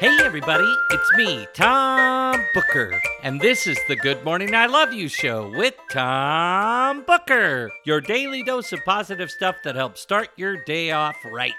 [0.00, 5.08] Hey, everybody, it's me, Tom Booker, and this is the Good Morning I Love You
[5.08, 10.92] show with Tom Booker, your daily dose of positive stuff that helps start your day
[10.92, 11.52] off right.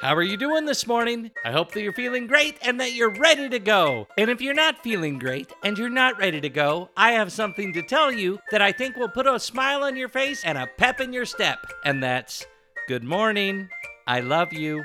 [0.00, 1.30] How are you doing this morning?
[1.44, 4.08] I hope that you're feeling great and that you're ready to go.
[4.18, 7.72] And if you're not feeling great and you're not ready to go, I have something
[7.74, 10.66] to tell you that I think will put a smile on your face and a
[10.66, 11.60] pep in your step.
[11.84, 12.44] And that's
[12.88, 13.68] good morning.
[14.04, 14.82] I love you.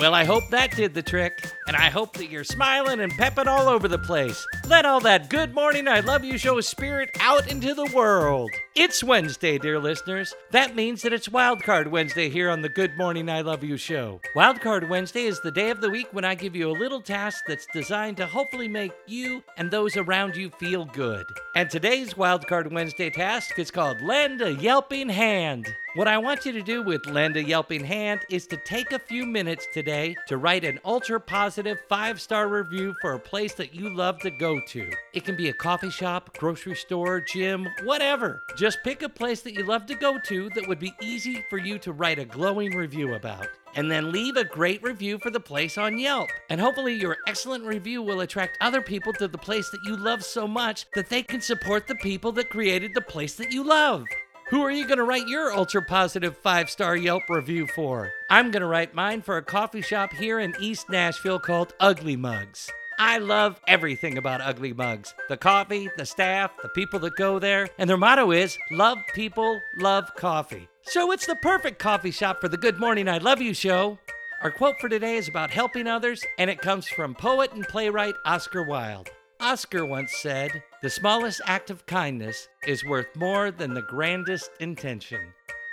[0.00, 3.46] Well, I hope that did the trick, and I hope that you're smiling and pepping
[3.46, 4.46] all over the place.
[4.66, 8.50] Let all that good morning, I love you show spirit out into the world.
[8.74, 10.34] It's Wednesday, dear listeners.
[10.52, 14.22] That means that it's Wildcard Wednesday here on the Good Morning, I Love You show.
[14.34, 17.44] Wildcard Wednesday is the day of the week when I give you a little task
[17.46, 21.26] that's designed to hopefully make you and those around you feel good.
[21.54, 25.66] And today's Wildcard Wednesday task is called Lend a Yelping Hand.
[25.94, 28.98] What I want you to do with Lend a Yelping Hand is to take a
[29.00, 33.74] few minutes today to write an ultra positive five star review for a place that
[33.74, 34.88] you love to go to.
[35.14, 38.44] It can be a coffee shop, grocery store, gym, whatever.
[38.56, 41.58] Just pick a place that you love to go to that would be easy for
[41.58, 43.48] you to write a glowing review about.
[43.74, 46.30] And then leave a great review for the place on Yelp.
[46.50, 50.22] And hopefully, your excellent review will attract other people to the place that you love
[50.22, 54.04] so much that they can support the people that created the place that you love.
[54.50, 58.12] Who are you going to write your ultra positive five star Yelp review for?
[58.28, 62.16] I'm going to write mine for a coffee shop here in East Nashville called Ugly
[62.16, 62.68] Mugs.
[62.98, 67.68] I love everything about Ugly Mugs the coffee, the staff, the people that go there,
[67.78, 70.68] and their motto is love people, love coffee.
[70.82, 73.98] So it's the perfect coffee shop for the Good Morning I Love You show.
[74.42, 78.14] Our quote for today is about helping others, and it comes from poet and playwright
[78.24, 79.10] Oscar Wilde.
[79.38, 85.20] Oscar once said, The smallest act of kindness is worth more than the grandest intention.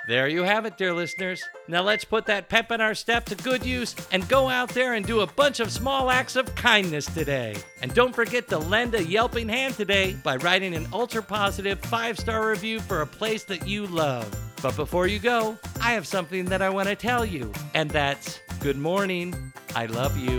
[0.06, 1.42] There you have it, dear listeners.
[1.70, 4.96] Now let's put that pep in our step to good use and go out there
[4.96, 7.56] and do a bunch of small acts of kindness today.
[7.82, 12.20] And don't forget to lend a yelping hand today by writing an ultra positive five
[12.20, 14.30] star review for a place that you love.
[14.62, 18.42] But before you go, I have something that I want to tell you, and that's
[18.60, 19.54] good morning.
[19.74, 20.38] I love you.